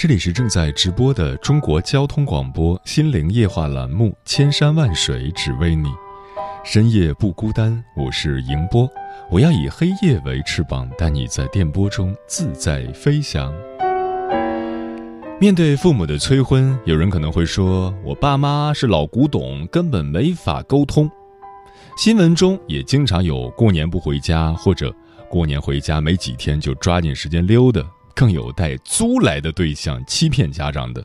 [0.00, 5.88] 这里是正在直播的中国交通广播心灵夜话栏目《千山万水只为你》，
[6.64, 7.84] 深夜不孤单。
[7.94, 8.88] 我是迎波，
[9.30, 13.52] 我要以黑夜为翅膀，带你在电波中自在飞翔。
[15.38, 21.10] 面对父母的催婚，有人可能会说：“我爸妈是老古董，根本没法沟通。”
[21.98, 24.90] 新闻中也经常有过年不回家，或者
[25.28, 27.86] 过年回家没几天就抓紧时间溜的。
[28.20, 31.02] 更有带租来的对象欺骗家长的。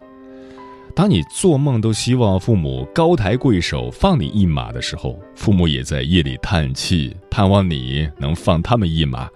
[0.93, 9.29] 当你做梦都希望父母高抬贵手放你一马的时候，父母也在夜里叹气，盼望你能放他们一马。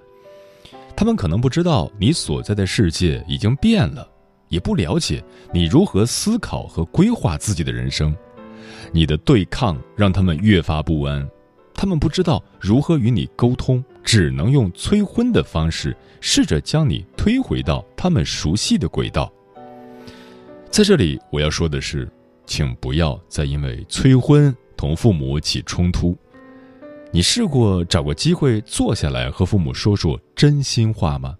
[0.94, 4.06] 他们可能不知道你所在的世界已经变了，
[4.50, 8.14] 也不了解你如何思考和规划自己的人生。
[8.92, 11.26] 你的对抗让他们越发不安，
[11.74, 13.82] 他们不知道如何与你沟通。
[14.12, 19.32] 只能用催婚的方式，试着将你推回到他们熟悉的轨道。
[20.72, 22.12] 在这里，我要说的是，
[22.48, 26.18] 请不要再因为催婚同父母起冲突。
[27.12, 31.38] 你试过找个机会坐下来和父母说说真心话吗？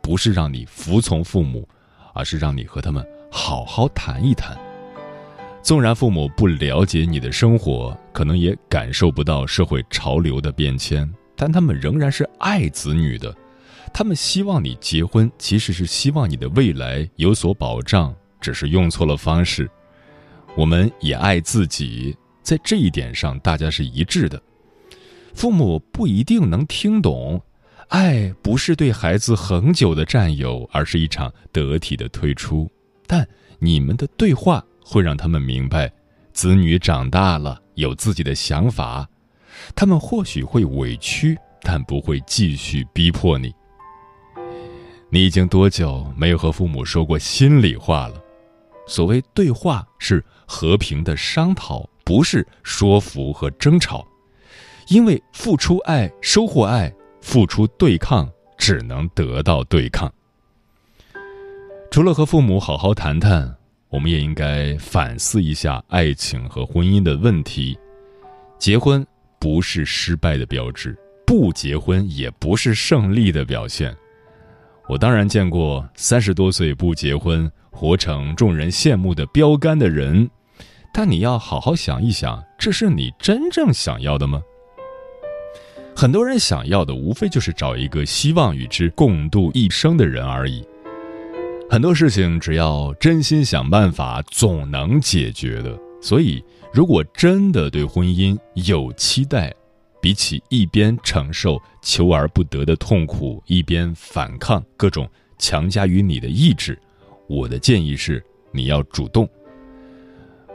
[0.00, 1.68] 不是让你服从父母，
[2.14, 4.56] 而是让你和他们好好谈一谈。
[5.62, 11.06] 纵然父母不了解你的生活，可能也感受不到社会潮流的变迁。
[11.40, 13.32] 但他们仍然是爱子女的，
[13.94, 19.70] 他们希望你结婚，其实是希望你的未来有所保障，只是用错了方式。
[20.56, 24.42] 我们也爱自己，在这一点上大家是一致的。
[25.32, 27.40] 父母不一定能听懂，
[27.90, 32.68] 爱不是对孩子恒久的占有，而是一场得体的退出。
[33.06, 33.24] 但
[33.60, 35.92] 你们的对话会让他们明白，
[36.32, 39.08] 子女长大了，有自己的想法。
[39.74, 43.54] 他们或许会委屈，但不会继续逼迫你。
[45.10, 48.22] 你已经多久没有和父母说过心里话了？
[48.86, 54.06] 所谓对话，是和平的商讨，不是说服和争吵。
[54.88, 56.90] 因为付出爱，收获爱；
[57.20, 60.12] 付出对抗，只能得到对抗。
[61.90, 63.54] 除了和父母好好谈谈，
[63.88, 67.78] 我们也应该反思一下爱情和婚姻的问题。
[68.58, 69.06] 结婚。
[69.38, 73.94] 不是失败的标志，不结婚也不是胜利的表现。
[74.88, 80.28] 我当然见过三十多岁不结婚，活成众人羡慕的标杆的人，
[80.94, 84.40] 但你要好好想一想，这是你真正想要的吗？
[85.94, 90.64] 很多人想要的无非就是找一个希望与之共度一生的人而已。
[91.68, 95.78] 很多事情只要真心想办法，总能解决的。
[96.00, 96.42] 所以。
[96.70, 99.52] 如果真的对婚姻有期待，
[100.02, 105.08] 比起一边承受求而不得的痛苦，一边反抗各种
[105.38, 106.78] 强加于你的意志，
[107.26, 108.22] 我的建议是
[108.52, 109.26] 你要主动。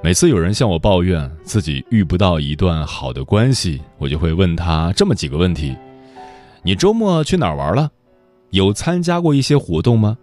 [0.04, 5.76] 每次有人向我抱怨自己遇不到一段好的关系，我就会问他这么几个问题：
[6.62, 7.92] 你周末去哪儿玩了？
[8.52, 10.16] 有参加过一些活动吗？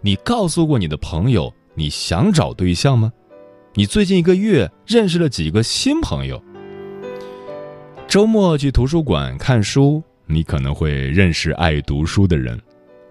[0.00, 3.12] 你告诉过你的朋友你想找对象吗？
[3.78, 6.42] 你最近一个月认识了几个新朋友？
[8.08, 12.58] 周末去图书馆看书，你可能会认识爱读书的人。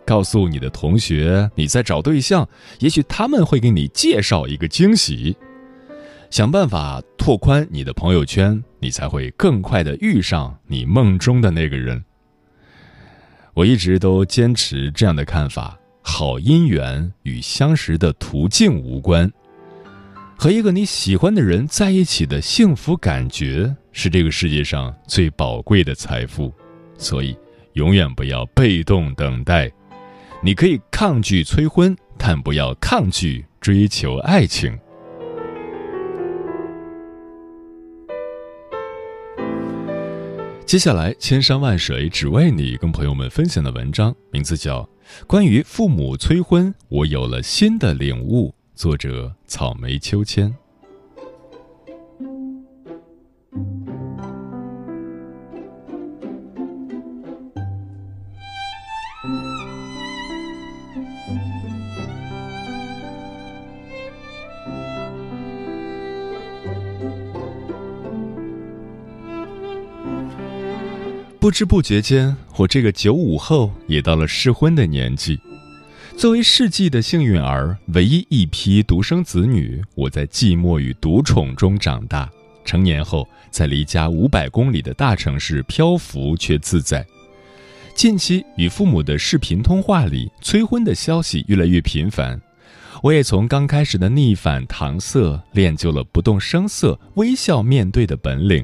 [0.07, 5.37] 告诉你的同学你在找对象，也许他们会给你介绍一个惊喜。
[6.31, 12.03] 想办法拓宽你的朋友圈，你才会更快的遇上你梦中的那个人。
[13.53, 19.31] 我一直都坚持这样的看法：好姻缘与相识的途径无关。
[20.37, 26.53] 和一个你喜欢的人在一起的幸福感觉是这个世界上最宝贵的财富，
[26.97, 27.35] 所以
[27.73, 29.71] 永远不要被动等待。
[30.43, 34.77] 你可以抗拒催婚，但不要抗拒追求爱情。
[40.65, 44.81] 接下来，千山万水只为你，跟朋友们分享的文章名字叫
[45.25, 50.53] 《关于父母催婚，我有了新的领悟》，作者草莓秋千。
[71.39, 75.39] 不知不觉间，我这个九五后也到了适婚的年纪。
[76.17, 82.29] 作为世纪的幸运儿，唯一一批独生子女，我在寂寞与独宠中长大。
[82.63, 87.05] 成年后，在离家五百公里的大城市漂浮却自在。
[87.93, 92.41] 近期与父母的视频通话里，催婚的消息越来越频繁。
[93.03, 98.63] 我也从刚开始的逆反搪塞，练就了不动声色、微笑面对的本领。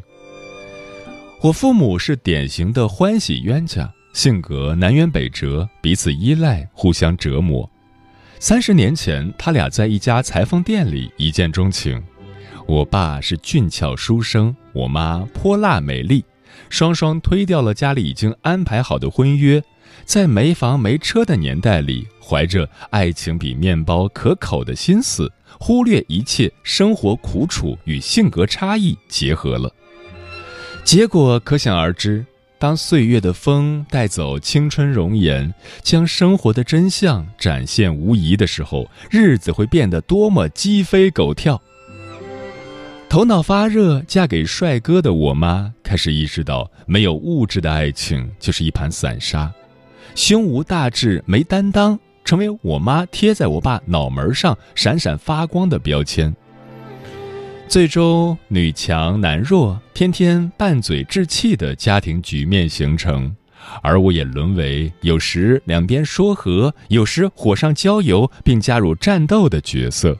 [1.42, 7.69] 我父母是典型的欢喜冤家，性格南辕北辙，彼此依赖，互相折磨。
[8.39, 12.01] 三十年前，他俩在一家裁缝店里一见钟情。
[12.67, 16.23] 我爸是俊俏书生，我妈泼辣美丽，
[16.69, 19.63] 双双推掉了家里已经安排好的婚约，
[20.03, 29.73] 在没房没车的年代里，怀着爱情比面包可口的心思，忽略一切生活苦楚与性格差异结合了。
[30.83, 32.25] 结果可想而知，
[32.61, 41.59] 当岁月的风带走青春容颜，将生活的真相展现无疑的时候，日子会变得多么鸡飞狗跳。
[43.09, 49.51] 头脑发热嫁给帅哥的我妈，开始意识到，没有物质的爱情就是一盘散沙，
[50.13, 56.31] 胸无大志、没担当，成为我妈贴在我爸脑门上闪闪发光的标签。
[57.71, 63.33] 最终，女强男弱、天天拌嘴置气的家庭局面形成，
[63.81, 70.18] 而我也沦为有时两边说和，有时火上浇油并加入战斗的角色。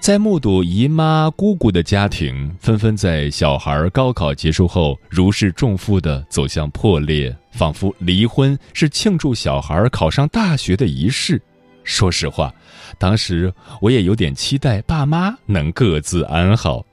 [0.00, 11.38] 在目睹姨妈、姑姑的家庭纷纷在小孩高考结束后如释重负的走向破裂，仿佛离婚是庆祝小孩考上大学的仪式。
[11.84, 12.52] 说实话。
[12.98, 16.84] 当时我也有点期待爸妈能各自安好，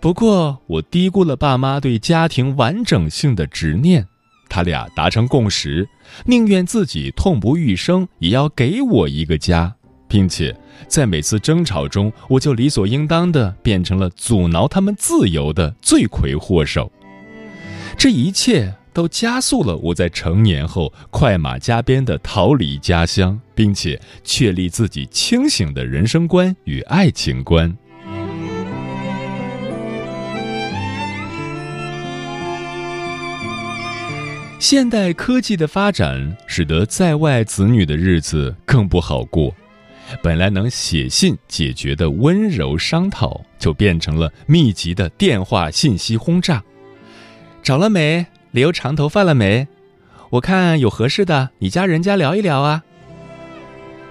[0.00, 4.06] 不过我低估了爸妈对家庭完整性的执念。
[4.48, 5.88] 他俩达成共识，
[6.26, 9.74] 宁愿自己痛不欲生，也要给我一个家，
[10.06, 10.54] 并且
[10.86, 16.92] 在每次争吵中，我就理所应当的变成了阻挠他们自由的罪魁祸首。
[17.96, 18.72] 这一切。
[18.94, 27.76] 都加速了我在成年后快马加鞭的逃离家乡，并且确立自己清醒的人生观与爱情观。
[34.58, 39.54] 现代科技的发展使得在外子女的日子更不好过，
[40.22, 46.62] 本来能写信解决的温柔商讨，就变成了密集的电话信息轰炸。
[47.62, 48.24] 找了没？
[48.54, 49.66] 留长头发了没？
[50.30, 52.84] 我看有合适的，你家人家聊一聊啊。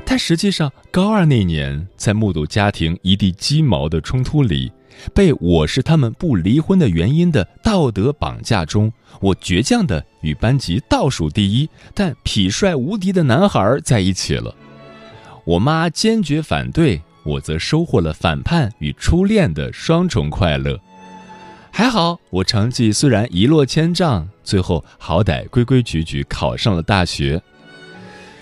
[0.04, 4.70] 但实际上，高二那年，在目睹家庭一地鸡毛的冲突里，
[5.14, 8.92] 被我是他们不离婚的原因的道德绑架中，
[9.22, 14.54] 我倔强的与班级倒数第一但痞帅无敌的男孩在一起了。
[15.46, 20.78] 我妈坚决反对，我则收获了反叛与初恋的双重快乐。
[21.76, 27.42] 还好，我成绩虽然一落千丈，最后好歹规规矩矩考上了大学。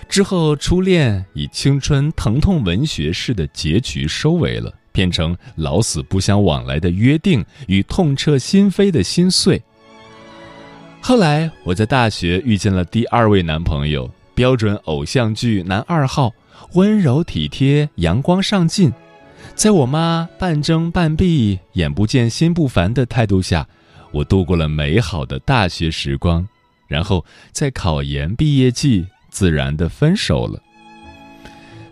[0.06, 9.62] 之后，初恋以青春疼痛文学式的结局收尾了，变成老死不相往来的约定与痛彻心扉的心碎。
[11.00, 16.34] 后来，我在大学遇见了第二位男朋友，标准偶像剧男二号，
[16.74, 18.92] 温柔体贴，阳光上进。
[19.54, 23.66] 在我妈半睁半闭、眼不见心不烦的态度下，
[24.10, 26.46] 我度过了美好的大学时光。
[26.88, 30.60] 然后在考研毕业季，自然的分手了。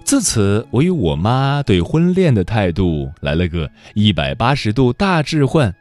[0.05, 5.75] 自此，我与我妈对婚恋的态度来了个一百八十度大置换。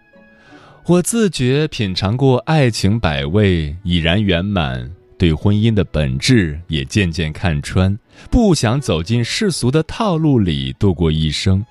[0.85, 4.91] 我自觉品尝过爱情百味，已然圆满。
[5.17, 7.97] 对婚姻的本质也渐渐看穿，
[8.29, 11.65] 不想走进世俗的套路里度过一生，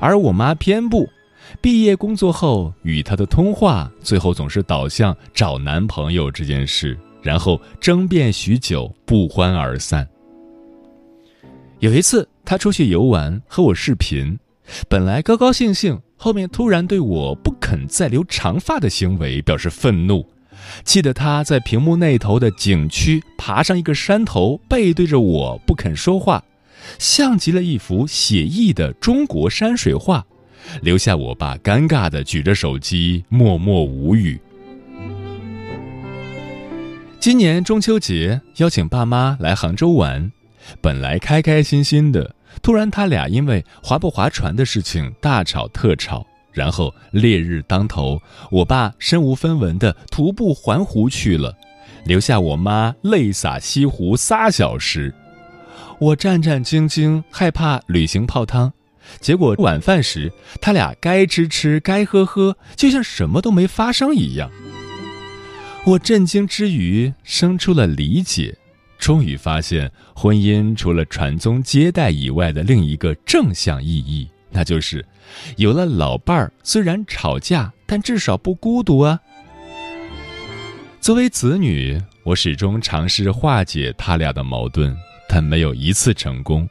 [0.00, 1.08] 而我妈偏不。
[1.62, 10.06] 毕业工作后与她的通话，最后总是导向找男朋友这件事，然后争辩许久，不欢而散。
[11.78, 14.38] 有一次，她出去游玩，和我视频，
[14.90, 20.28] 本来高高兴兴，后面突然对我不肯再留长发的行为表示愤怒，
[20.84, 26.42] 气得他在屏幕那头的景区爬上一个山头，背对着我不肯说话，
[26.98, 30.24] 像极了一幅写意的中国山水画，
[30.82, 34.40] 留下我爸尴尬的举着手机，默默无语。
[37.20, 40.30] 今年中秋节邀请爸妈来杭州玩，
[40.80, 42.34] 本来开开心心的。
[42.62, 46.26] 突然，他俩因为划不划船的事情大吵特吵，
[46.58, 51.56] 然后烈日当头，我爸身无分文的徒步环湖去了，
[52.04, 55.14] 留下我妈泪洒西湖仨小时。
[56.00, 58.72] 我战战兢兢，害怕旅行泡汤，
[59.20, 64.50] 结果晚饭时他俩该吃吃，该喝喝，就像什么都没发生一样。
[65.84, 68.58] 我震惊之余，生出了理解。
[68.98, 75.06] 终于发现，婚姻除了传宗接代以外的另一个正向意义，那就是
[75.56, 79.20] 有了老伴儿，虽然吵架，但至少不孤独啊。
[81.00, 84.96] 作为子女，我始终尝试化解他俩的矛盾，
[85.28, 86.68] 但没有一次成功。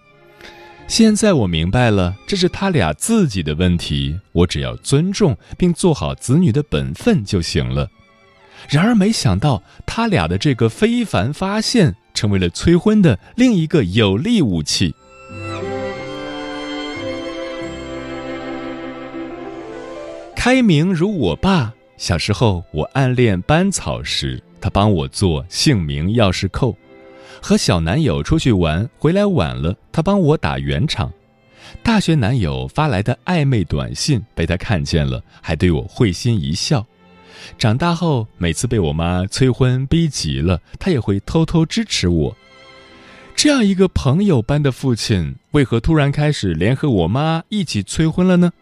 [0.85, 7.89] 现在我明白了，这是他俩自己的问题，我只要尊重并做好子女的本分就行了。
[8.67, 11.95] 然而，没想到他俩的这个非凡发现。
[12.13, 14.95] 成为了催婚的另一个有力武器。
[20.49, 26.73] 开明如我爸，小时候我暗恋班草时，他帮我做姓名钥匙扣；
[27.41, 31.09] 和小男友出去玩，回来晚了，他帮我打圆场；
[31.83, 36.85] 大学男友发来的暧昧短信被他看见了，还对我会心一笑。
[37.57, 42.37] 长大后，每次被我妈催婚逼急了，他也会偷偷支持我。
[43.35, 48.53] 这样一个朋友般的父亲，为何突然开始联合我妈一起催婚了呢？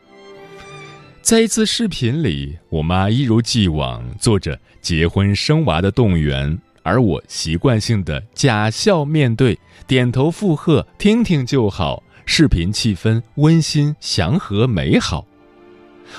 [1.25, 12.03] 在一次视频里，我妈一如既往做着结婚生娃的动员，而我习惯性的假笑面对，点头附和，听听就好。
[12.27, 15.25] 视频气氛温馨祥和美好。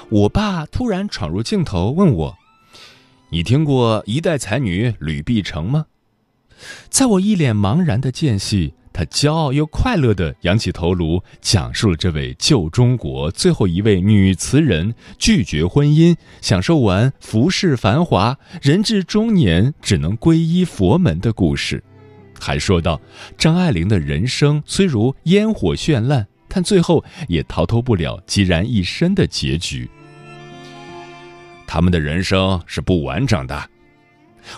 [0.08, 2.36] 我爸突然闯入镜头，问我。
[3.30, 5.86] 你听过一代才女吕碧城吗？
[6.88, 21.84] 在我一脸茫然的间隙，他骄傲又快乐地仰起头颅，讲述了这位旧中国最后一位女词人拒绝婚姻，享受完浮世繁华，人至中年只能皈依佛门的故事。
[22.40, 22.98] 还说到
[23.36, 29.90] 张爱玲的人生虽如烟火绚烂，但最后也逃脱不了孑然一身的结局。
[31.66, 33.68] 他们的人生是不完整的。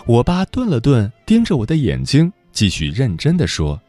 [0.05, 3.81] 我爸顿了顿，盯着我的眼睛，继续认真地说：“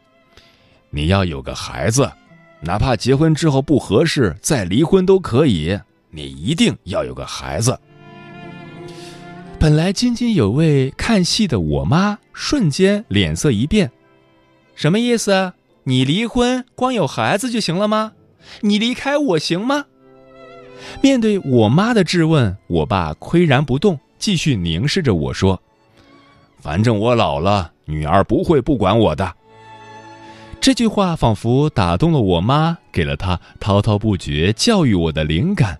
[0.91, 2.11] 你要有个孩子，
[2.59, 5.79] 哪怕结婚之后不合适，再离婚都可以。
[6.11, 7.79] 你一定要有个孩子。”
[9.57, 13.91] 本来津津有味看戏的我妈，瞬间脸色一变
[14.75, 15.53] ：“什么意思？
[15.83, 18.11] 你离婚光有孩子就行了吗？
[18.61, 19.85] 你离开我行吗？”
[21.01, 25.61] 面对我妈的质问，我爸岿然不动，继续凝视着我说
[26.59, 29.35] ：“反正我老了，女儿不会不管我的。”
[30.61, 35.79] 这句话仿佛打动了我妈，给了她滔滔不绝教育我的灵感。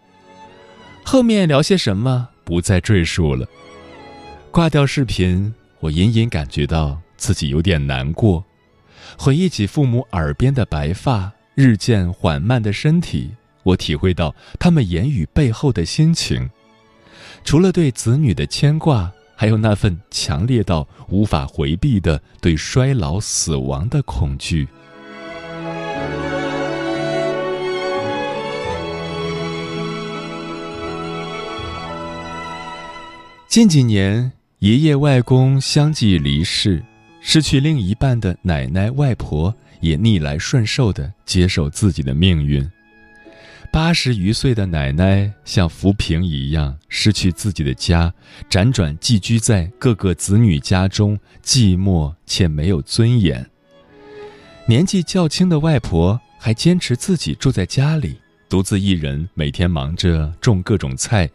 [1.06, 3.48] 后面聊些什么，不再赘述了。
[4.50, 8.44] 挂掉视频，我隐隐感觉到自己有点难过，
[9.20, 13.30] 回忆起父母耳边的白发，日渐缓慢的身体。
[13.62, 16.50] 我体会到他们言语背后的心情，
[17.44, 19.12] 除了对子女的牵挂，
[19.42, 24.68] 还有那份强烈到无法回避的对衰老、死亡的恐惧。
[33.48, 36.84] 近几年，爷爷、外公相继离世，
[37.20, 42.64] 失去另一半的奶奶、外婆也逆来顺受的接受自己的命运。
[43.72, 48.14] 八十余岁的奶奶像浮萍一样失去自己的家，
[48.50, 53.50] 辗转寄居在各个子女家中，寂寞且没有尊严。
[54.66, 61.30] 年纪较轻的外婆还坚持自己住在家里，独自一人每天忙着种各种菜，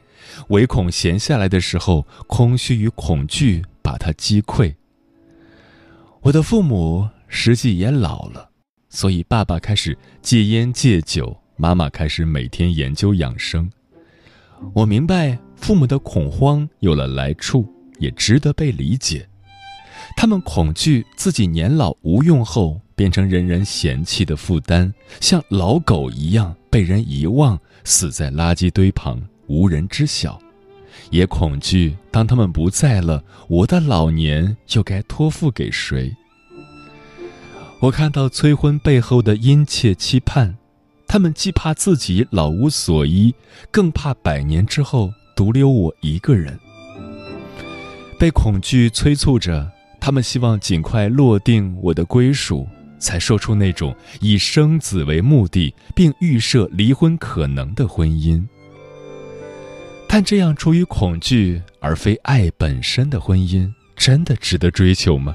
[0.48, 4.74] 唯恐闲下来的时候，空虚与恐惧把她击溃。
[6.20, 8.50] 我的父母实际也老了，
[8.90, 11.40] 所以爸爸开始戒烟戒酒。
[11.58, 13.70] 妈妈开始每天研究养生，
[14.74, 17.66] 我明白父母的恐慌有了来处，
[17.98, 19.26] 也值得被理解。
[20.16, 30.38] 他们恐惧自己年老无用后变成人人嫌弃的负担，像老狗一样被人遗忘，死在垃圾堆旁，无人知晓；
[31.10, 36.14] 也恐惧当他们不在了，我的老年又该托付给谁？
[37.80, 40.56] 我看到催婚背后的殷切期盼，
[41.08, 43.34] 他们既怕自己老无所依，
[43.70, 46.58] 更怕百年之后独留我一个人。
[48.18, 49.70] 被恐惧催促着，
[50.00, 52.66] 他们希望尽快落定我的归属，
[52.98, 58.42] 才说出那种以生子为目的并预设离婚可能的婚姻。
[60.08, 65.34] 但这样出于恐惧而非爱本身的婚姻，真的值得追求吗？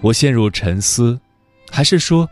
[0.00, 1.20] 我陷入沉思，
[1.70, 2.28] 还是说，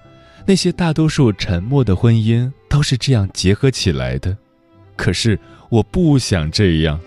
[0.47, 4.37] 那些大多数沉默的婚姻都是这样结合起来的？
[4.97, 6.99] 可是我不想这样。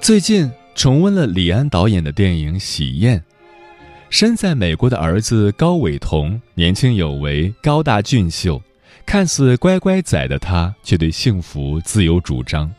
[0.00, 3.18] 最近重温了李安导演的电影《喜宴》，
[4.08, 8.62] 身在美国的儿子高伟彤年轻有为、高大俊秀，
[9.04, 12.72] 看似乖乖仔的他，却对幸福自有主张。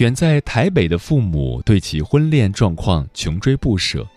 [0.00, 4.08] 远在台北的父母对其婚恋状况穷追不舍，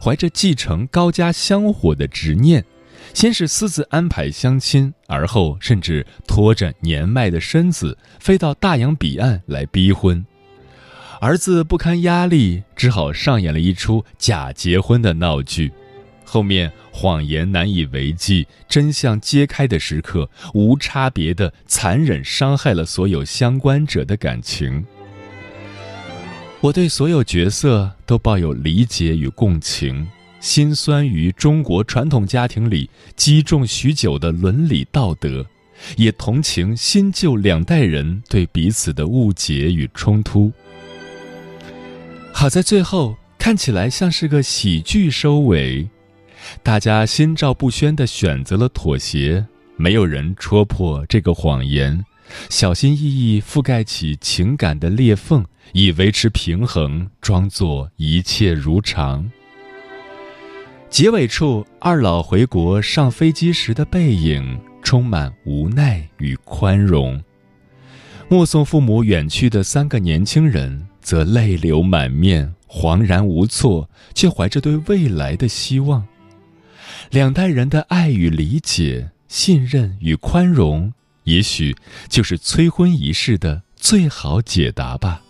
[0.00, 2.64] 怀着继承高家香火的执念，
[3.12, 10.24] 先是私自安排相亲，而后甚至拖着年迈的身子飞到大洋彼岸来逼婚。
[11.20, 15.72] 儿子不堪压力，只好上演了一出假结婚的闹剧。
[16.24, 24.84] 后面谎言难以为继，真相揭开的时刻，无差别的残忍伤害了所有相关者的感情。
[26.62, 30.06] 我对所有角色都抱有理解与共情，
[30.38, 35.44] 心酸于中国传统家庭里积重许久的伦理道德，
[35.96, 40.52] 也同情新旧两代人对彼此的误解与冲突。
[42.32, 45.88] 好在最后看起来像是个喜剧收尾，
[46.62, 49.44] 大家心照不宣地选择了妥协，
[49.76, 52.04] 没有人戳破这个谎言，
[52.48, 59.30] 小心翼翼覆盖起情感的裂缝，以维持平衡，装作一切如常。
[60.88, 67.22] 结尾处，二老回国上飞机时的背影，充满无奈与宽容。
[68.28, 70.88] 目送父母远去的三个年轻人。
[71.02, 76.06] 则泪流满面，惶然无措，却怀着对未来的希望。
[77.10, 80.92] 两代人的爱与理解、信任与宽容，
[81.24, 81.76] 也许
[82.08, 85.22] 就是催婚仪式的最好解答吧。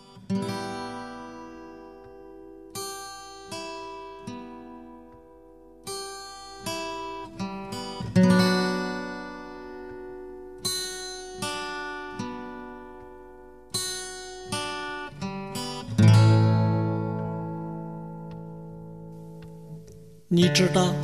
[20.34, 20.94] 你知道，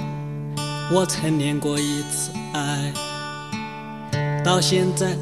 [0.91, 2.91] 我曾恋过一次爱，
[4.49, 5.15] 到现在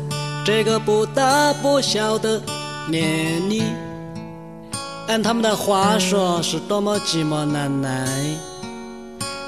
[0.44, 2.40] 这个不大不小的
[2.88, 3.64] 年龄，
[5.08, 8.06] 按他们的话说，是多么寂寞难耐，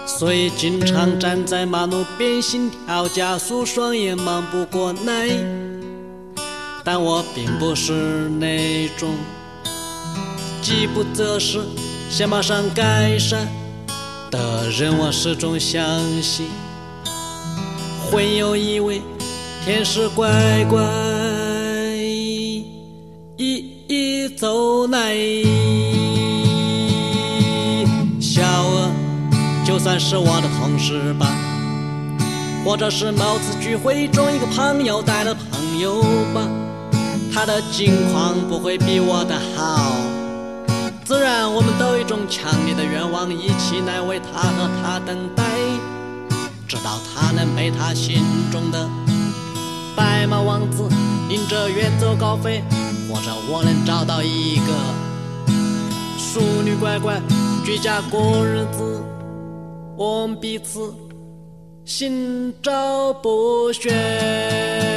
[0.05, 5.29] 所以经常站在马路边心跳加速，双眼忙不过来。
[6.83, 9.15] 但我并不是那种
[10.61, 11.61] 饥不择食，
[12.11, 13.47] 想马上改善。
[14.33, 15.81] 的人，我始终相
[16.21, 16.49] 信，
[18.11, 19.01] 会有一位
[19.69, 20.83] 天使乖乖
[23.37, 25.15] 一一走来。
[28.19, 28.91] 小娥
[29.67, 31.27] 就算是我的同事吧，
[32.65, 36.01] 或者是某次聚会中一个朋友带的朋友
[36.33, 36.49] 吧，
[37.31, 39.93] 他的境况不会比我的好。
[41.05, 45.45] 自然，我们都有一种强烈的愿望，一起来为他和他等待，
[46.67, 48.89] 直到他能被他心中的
[49.99, 50.89] 白马王子
[51.29, 52.63] 迎着远走高飞，
[53.11, 54.73] 或者我能找到一个
[56.17, 57.21] 淑女乖乖
[57.65, 59.03] 居家过日子，
[59.97, 60.95] 我们彼此
[61.85, 64.88] 心照不宣。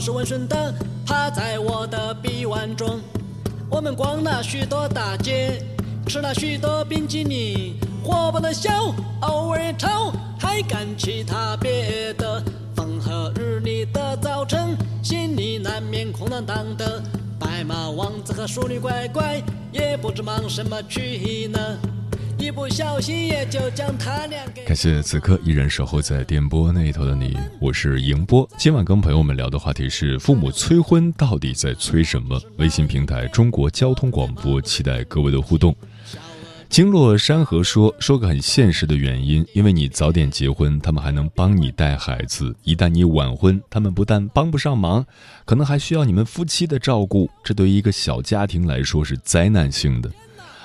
[0.00, 2.98] 老实温顺的趴在我的臂弯中。
[3.68, 5.62] 我们逛了许多大街，
[6.06, 12.42] 吃了许多冰激凌，活泼的笑，偶尔吵，还干其他别的。
[12.74, 17.02] 风和日丽的早晨，心里难免空荡荡的。
[17.38, 21.60] 白马王子和淑女乖乖，也不知忙什么去呢。
[22.40, 24.64] 一不小心也就将他俩给。
[24.64, 28.48] 感谢此刻依然守候在电波那头的你，我是迎波。
[28.56, 32.40] 今晚跟朋友们聊的话题是：父母催婚到底在催什么？
[32.56, 35.76] 微信平台中国交通广播，期待各位的互动。
[36.70, 45.04] 经络山河说说个很现实的原因，因为你早点结婚，他们还能帮你带孩子；一旦你晚婚，他们不但帮不上忙，
[45.44, 47.28] 可能还需要你们夫妻的照顾。
[47.44, 50.10] 这对于一个小家庭来说是灾难性的。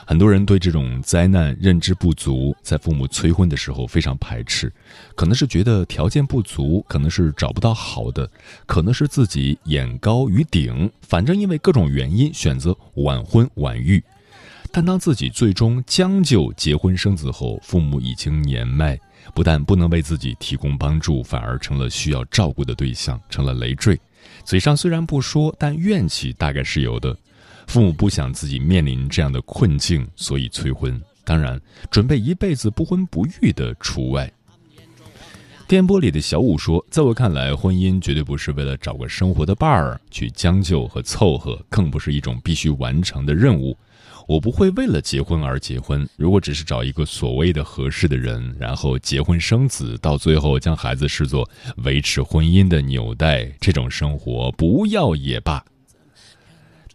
[0.08, 4.72] 很多人对这种灾难认知不足，在父母催婚的时候非常排斥，
[5.16, 8.30] 可能是觉得条件不足，可能是找不到好的，
[8.68, 14.04] 可能是自己眼高于顶，反正因为各种原因选择晚婚晚育。
[14.72, 19.00] 但当自己最终将就结婚生子后，父母已经年迈，
[19.34, 24.00] 不但不能为自己提供帮助，反而成了需要照顾的对象，成了累赘。
[24.44, 27.18] 嘴上虽然不说，但怨气大概是有的。
[27.68, 31.00] 父母不想自己面临这样的困境，所以催婚。
[31.24, 34.32] 当然，准备一辈子不婚不育的除外。
[35.68, 43.76] 电波里的小五说：“在我看来，婚姻绝对不是为了找个生活的伴儿去将就和凑合，更不是一种必须完成的任务。
[44.28, 46.08] 我不会为了结婚而结婚。
[46.18, 55.66] 如果只是找一个所谓的合适的人，然后结婚生子，到最后将孩子视作维持婚姻的纽带，这种生活不要也罢。”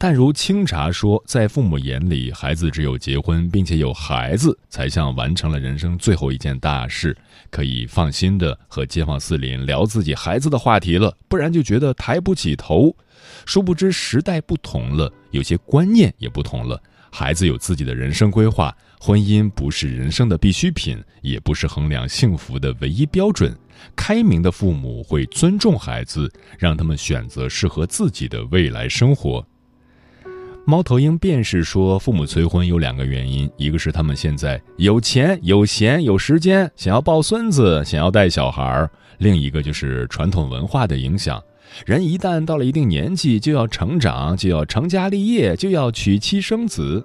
[0.02, 7.14] 但如清茶说，在父母眼里，孩子只有结婚并且有孩子，才像完成了人生最后一件大事，
[7.50, 11.14] 可以放心的和街坊四邻聊自己孩子的话题了。
[11.28, 12.96] 不然就觉得抬不起头。
[13.44, 16.82] 殊不知时代不同了，有些观念也不同了。
[17.10, 23.54] 孩子有自己的人生规划，婚姻不是人生的必需品，也不是衡量幸福的唯一标准。
[23.94, 29.46] 开明的父母会尊重孩子，让他们选择适合自己的未来生活。
[30.70, 41.42] 猫头鹰便是说，父母催婚有两个原因，一个是他们现在有钱、有闲、有时间，想要抱孙子，想要带小孩儿；另一个就是传统文化的影响，
[41.85, 47.04] 人一旦到了一定年纪，就要成长，就要成家立业，就要娶妻生子。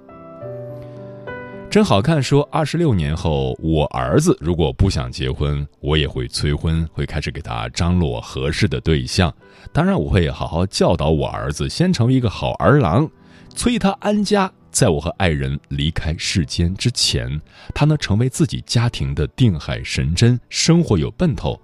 [1.67, 9.33] 真好看说，二十六年后，我儿子如果不想结婚，我也会催婚，会开始给他张罗合适的对象。
[9.73, 13.09] 当然，我会好好教导我儿子，先成为一个好儿郎。
[13.55, 17.41] 催他安家，在我和爱人离开世间之前，
[17.73, 21.59] 他能成为自己家庭的定海神针，生活有奔头。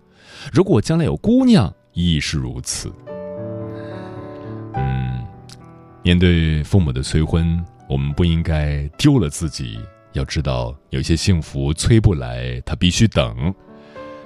[0.54, 2.92] 如果将来有姑娘，亦是如此。
[4.74, 5.24] 嗯，
[6.02, 9.78] 面对父母的催婚，我们不应该丢了自己。
[10.14, 13.54] 要知道，有些幸福催不来，他必须等。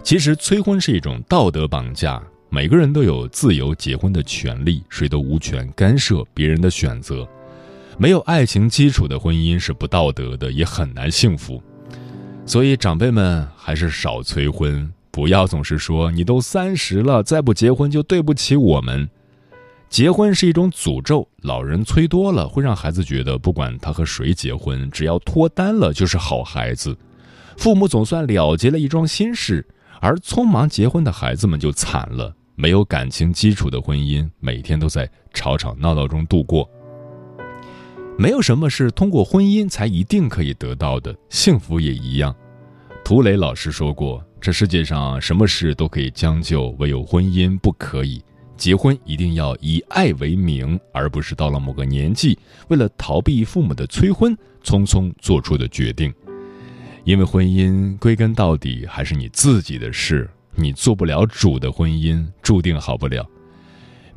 [0.03, 2.21] 其实，催婚是一种道德绑架。
[2.49, 7.27] 每个人都有自由结婚的权利，谁都无权干涉别人的选择。
[7.97, 11.61] 没有爱情基础的婚姻是不道德的，也很难幸福。
[12.45, 19.09] 所以长辈们还是少催婚，不要总是说你都三十了，再不结婚就对不起我们。
[19.89, 26.95] 结婚是一种诅咒，老人催多了会让孩子觉得不管他和谁结婚，只要脱单了就是好孩子。
[27.55, 29.65] 父母总算了结了一桩心事，
[30.01, 32.35] 而匆忙结婚的孩子们就惨了。
[32.55, 36.69] 没有感情基础的婚姻，每天都在吵吵闹闹中度过。
[38.17, 42.33] 没有什么是通过婚姻才一定可以得到的，幸福也一样。
[43.03, 48.23] 涂磊老师说过：“这世界上什么事都可以将就，唯有婚姻不可以。
[48.55, 56.13] 结婚一定要以爱为名，而不是到了某个年纪，为了逃避父母的催婚，匆匆做出的决定。
[57.03, 63.27] 因为婚姻归根到底还是你自己的事，你做不了主的婚姻，注定好不了。”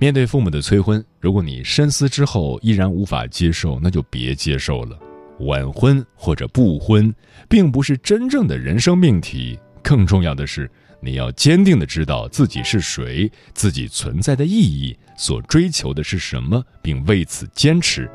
[0.00, 4.96] 面对父母的催婚，如果你深思之后依然无法接受，那就别接受了。
[5.40, 7.12] 晚婚或者不婚，
[7.48, 9.58] 并不是真正的人生命题。
[9.82, 18.08] 更重要的是，你要坚定的知道自己是谁，自己存在的意义，所追求的是什么，并为此坚持。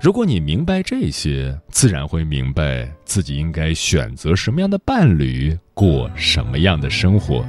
[0.00, 7.44] 如果你明白这些，自然会明白自己应该选择什么样的伴侣，过什么样的生活。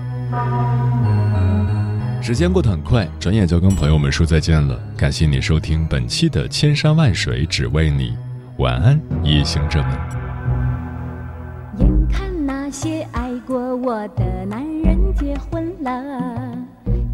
[2.22, 4.80] 时间过得很快，转眼就跟朋友们说再见了。
[4.96, 8.12] 感谢你收听本期的《千山万水只为你》，
[8.58, 9.92] 晚安，夜行者们。
[11.80, 16.58] 眼看那些爱过我的男人结婚了，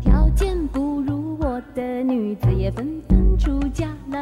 [0.02, 4.18] 条件不如我的女子也纷纷出嫁了。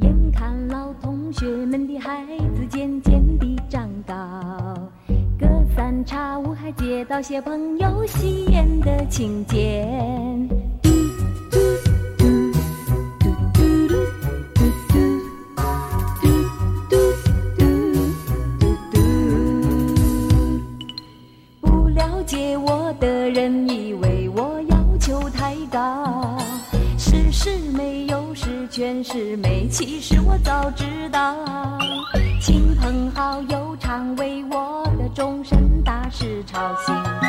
[0.00, 2.24] 眼看老同学们的孩
[6.00, 10.48] 三差五还接到些朋友喜宴的请柬。
[21.60, 26.38] 不了解我的人以为我要求太高，
[26.96, 31.36] 事事没有十全十美，其实我早知道。
[32.40, 35.79] 亲朋好友常为我的终身
[36.10, 37.19] 是朝夕。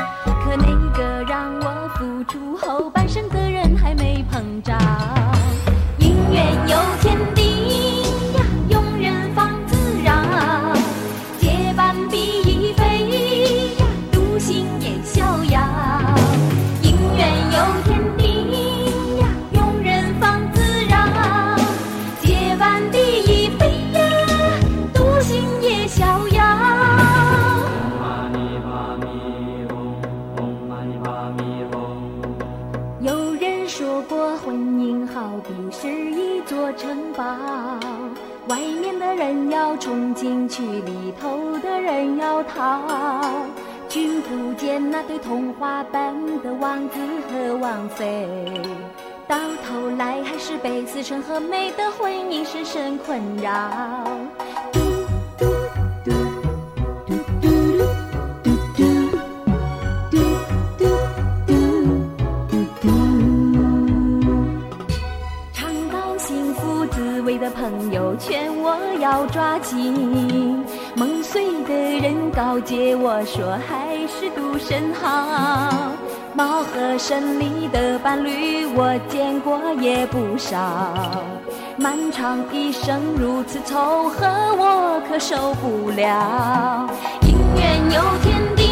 [47.95, 48.27] 飞，
[49.27, 53.69] 到头来还是被死神和美的婚姻深深困扰。
[54.71, 54.79] 嘟
[55.37, 55.45] 嘟
[56.03, 56.11] 嘟
[57.05, 57.51] 嘟嘟嘟
[58.43, 58.49] 嘟
[60.09, 60.17] 嘟
[60.79, 60.85] 嘟
[61.47, 61.59] 嘟
[62.49, 62.83] 嘟嘟。
[65.53, 65.59] 尝
[65.91, 75.90] 到幸福滋味的朋友劝我要抓紧，梦碎的人告诫我说还是独身好。
[76.33, 80.57] 猫和神离的伴侣我见过也不少，
[81.77, 84.25] 漫长一生如此凑合
[84.57, 86.87] 我可受不了。
[87.21, 88.65] 姻缘有天定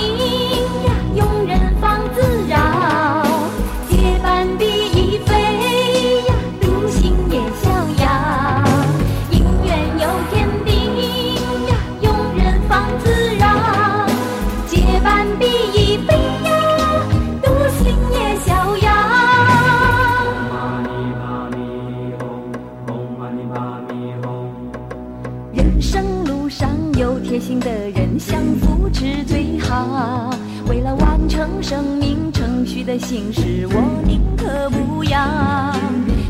[26.50, 30.32] 上有贴心的人相扶持最好。
[30.68, 35.20] 为了完成生命程序的形式，我宁可不要。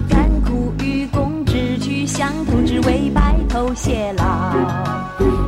[0.09, 4.53] 甘苦与共，志趣相投，只为白头偕老。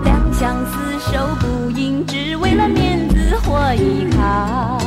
[0.03, 4.79] 两相厮守不应，只为了面子或依靠。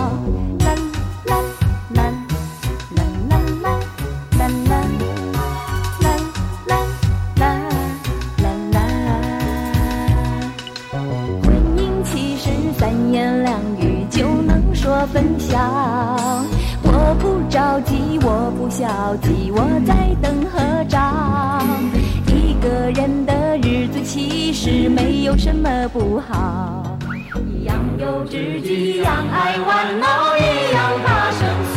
[15.07, 16.47] 分享。
[16.83, 21.61] 我不着急，我不消极，我在等合照。
[22.27, 26.97] 一个人的日子其实没有什么不好，
[27.47, 31.74] 一样有知己，一样爱玩闹，一样大声。